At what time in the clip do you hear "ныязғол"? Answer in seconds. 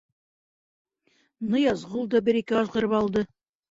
1.53-2.11